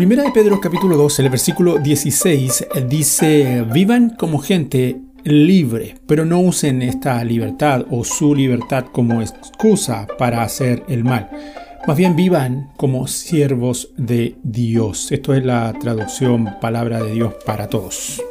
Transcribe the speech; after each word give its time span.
Primera 0.00 0.22
de 0.22 0.30
Pedro 0.30 0.58
capítulo 0.62 0.96
2, 0.96 1.18
el 1.18 1.28
versículo 1.28 1.76
16 1.78 2.68
dice, 2.88 3.66
vivan 3.70 4.16
como 4.18 4.38
gente 4.38 4.98
libre, 5.24 5.96
pero 6.06 6.24
no 6.24 6.40
usen 6.40 6.80
esta 6.80 7.22
libertad 7.22 7.84
o 7.90 8.02
su 8.02 8.34
libertad 8.34 8.86
como 8.92 9.20
excusa 9.20 10.06
para 10.16 10.42
hacer 10.42 10.84
el 10.88 11.04
mal. 11.04 11.28
Más 11.86 11.98
bien 11.98 12.16
vivan 12.16 12.70
como 12.78 13.06
siervos 13.08 13.90
de 13.98 14.36
Dios. 14.42 15.12
Esto 15.12 15.34
es 15.34 15.44
la 15.44 15.74
traducción 15.78 16.48
palabra 16.62 17.02
de 17.02 17.12
Dios 17.12 17.34
para 17.44 17.68
todos. 17.68 18.22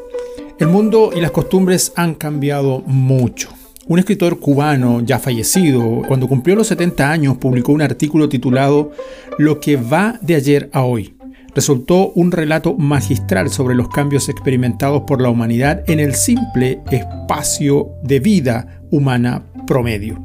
El 0.57 0.69
mundo 0.69 1.11
y 1.15 1.21
las 1.21 1.29
costumbres 1.29 1.93
han 1.95 2.15
cambiado 2.15 2.81
mucho. 2.87 3.49
Un 3.85 3.99
escritor 3.99 4.39
cubano 4.39 5.01
ya 5.01 5.19
fallecido, 5.19 6.01
cuando 6.07 6.27
cumplió 6.27 6.55
los 6.55 6.65
70 6.65 7.11
años, 7.11 7.37
publicó 7.37 7.73
un 7.73 7.83
artículo 7.83 8.27
titulado 8.27 8.91
Lo 9.37 9.59
que 9.59 9.75
va 9.75 10.17
de 10.19 10.33
ayer 10.33 10.69
a 10.73 10.81
hoy. 10.81 11.13
Resultó 11.55 12.11
un 12.11 12.31
relato 12.31 12.75
magistral 12.75 13.49
sobre 13.49 13.75
los 13.75 13.89
cambios 13.89 14.29
experimentados 14.29 15.03
por 15.07 15.21
la 15.21 15.29
humanidad 15.29 15.83
en 15.87 15.99
el 15.99 16.15
simple 16.15 16.81
espacio 16.91 17.89
de 18.03 18.19
vida 18.19 18.81
humana 18.91 19.43
promedio. 19.65 20.23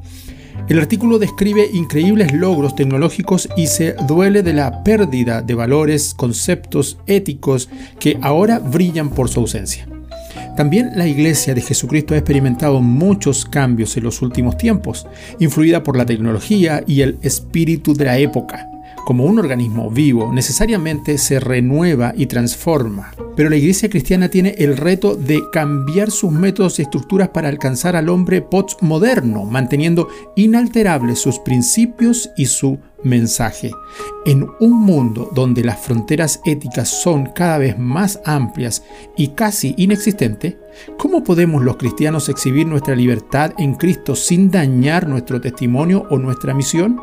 El 0.68 0.78
artículo 0.78 1.18
describe 1.18 1.68
increíbles 1.72 2.32
logros 2.32 2.74
tecnológicos 2.74 3.48
y 3.56 3.66
se 3.66 3.94
duele 4.08 4.42
de 4.42 4.54
la 4.54 4.82
pérdida 4.82 5.42
de 5.42 5.54
valores, 5.54 6.14
conceptos 6.14 6.98
éticos 7.06 7.68
que 7.98 8.18
ahora 8.22 8.60
brillan 8.60 9.10
por 9.10 9.28
su 9.28 9.40
ausencia. 9.40 9.86
También 10.56 10.92
la 10.94 11.06
Iglesia 11.06 11.54
de 11.54 11.60
Jesucristo 11.60 12.14
ha 12.14 12.18
experimentado 12.18 12.80
muchos 12.80 13.44
cambios 13.44 13.96
en 13.96 14.04
los 14.04 14.22
últimos 14.22 14.56
tiempos, 14.56 15.06
influida 15.40 15.82
por 15.82 15.96
la 15.96 16.06
tecnología 16.06 16.82
y 16.86 17.02
el 17.02 17.18
espíritu 17.22 17.92
de 17.92 18.04
la 18.04 18.18
época. 18.18 18.73
Como 19.04 19.24
un 19.24 19.38
organismo 19.38 19.90
vivo, 19.90 20.32
necesariamente 20.32 21.18
se 21.18 21.40
renueva 21.40 22.14
y 22.16 22.26
transforma. 22.26 23.12
Pero 23.36 23.50
la 23.50 23.56
Iglesia 23.56 23.90
cristiana 23.90 24.28
tiene 24.28 24.54
el 24.58 24.76
reto 24.76 25.16
de 25.16 25.42
cambiar 25.52 26.10
sus 26.10 26.30
métodos 26.30 26.78
y 26.78 26.82
estructuras 26.82 27.28
para 27.28 27.48
alcanzar 27.48 27.96
al 27.96 28.08
hombre 28.08 28.42
postmoderno, 28.42 29.44
manteniendo 29.44 30.08
inalterables 30.36 31.18
sus 31.18 31.38
principios 31.40 32.30
y 32.36 32.46
su 32.46 32.78
mensaje. 33.02 33.70
En 34.24 34.48
un 34.60 34.72
mundo 34.72 35.30
donde 35.34 35.62
las 35.62 35.80
fronteras 35.80 36.40
éticas 36.44 36.88
son 36.88 37.26
cada 37.26 37.58
vez 37.58 37.78
más 37.78 38.20
amplias 38.24 38.82
y 39.16 39.28
casi 39.28 39.74
inexistentes, 39.76 40.56
¿cómo 40.96 41.22
podemos 41.22 41.62
los 41.62 41.76
cristianos 41.76 42.28
exhibir 42.28 42.66
nuestra 42.66 42.96
libertad 42.96 43.52
en 43.58 43.74
Cristo 43.74 44.14
sin 44.14 44.50
dañar 44.50 45.08
nuestro 45.08 45.40
testimonio 45.40 46.06
o 46.10 46.18
nuestra 46.18 46.54
misión? 46.54 47.00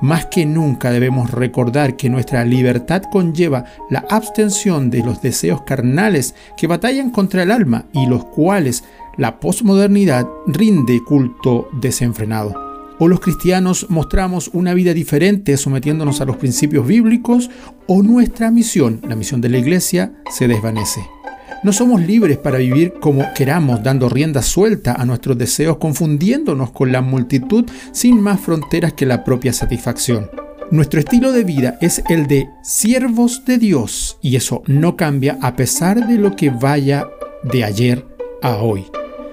Más 0.00 0.26
que 0.26 0.46
nunca 0.46 0.90
debemos 0.90 1.30
recordar 1.30 1.96
que 1.96 2.10
nuestra 2.10 2.44
libertad 2.44 3.02
conlleva 3.10 3.64
la 3.90 4.04
abstención 4.08 4.90
de 4.90 5.02
los 5.02 5.22
deseos 5.22 5.62
carnales 5.62 6.34
que 6.56 6.66
batallan 6.66 7.10
contra 7.10 7.42
el 7.42 7.50
alma 7.50 7.86
y 7.92 8.06
los 8.06 8.24
cuales 8.26 8.84
la 9.16 9.40
posmodernidad 9.40 10.28
rinde 10.46 11.00
culto 11.04 11.68
desenfrenado 11.80 12.68
o 12.98 13.08
los 13.08 13.20
cristianos 13.20 13.86
mostramos 13.88 14.50
una 14.52 14.74
vida 14.74 14.92
diferente 14.92 15.56
sometiéndonos 15.56 16.20
a 16.20 16.24
los 16.24 16.36
principios 16.36 16.86
bíblicos, 16.86 17.50
o 17.86 18.02
nuestra 18.02 18.50
misión, 18.50 19.00
la 19.08 19.16
misión 19.16 19.40
de 19.40 19.48
la 19.48 19.58
iglesia, 19.58 20.12
se 20.30 20.48
desvanece. 20.48 21.17
No 21.64 21.72
somos 21.72 22.00
libres 22.00 22.38
para 22.38 22.58
vivir 22.58 22.94
como 23.00 23.24
queramos, 23.34 23.82
dando 23.82 24.08
rienda 24.08 24.42
suelta 24.42 24.94
a 24.94 25.04
nuestros 25.04 25.36
deseos, 25.36 25.78
confundiéndonos 25.78 26.70
con 26.70 26.92
la 26.92 27.02
multitud 27.02 27.64
sin 27.92 28.20
más 28.20 28.40
fronteras 28.40 28.92
que 28.92 29.06
la 29.06 29.24
propia 29.24 29.52
satisfacción. 29.52 30.30
Nuestro 30.70 31.00
estilo 31.00 31.32
de 31.32 31.44
vida 31.44 31.78
es 31.80 32.02
el 32.08 32.26
de 32.26 32.48
siervos 32.62 33.44
de 33.44 33.58
Dios 33.58 34.18
y 34.22 34.36
eso 34.36 34.62
no 34.66 34.96
cambia 34.96 35.38
a 35.40 35.56
pesar 35.56 36.06
de 36.06 36.18
lo 36.18 36.36
que 36.36 36.50
vaya 36.50 37.08
de 37.42 37.64
ayer 37.64 38.04
a 38.42 38.56
hoy. 38.58 38.84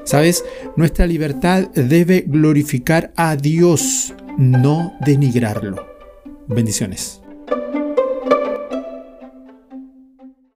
Sabes, 0.06 0.46
nuestra 0.76 1.06
libertad 1.06 1.68
debe 1.74 2.24
glorificar 2.26 3.12
a 3.16 3.36
Dios, 3.36 4.14
no 4.38 4.94
denigrarlo. 5.02 5.86
Bendiciones. 6.48 7.25